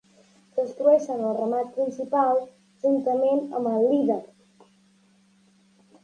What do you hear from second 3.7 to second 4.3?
el líder.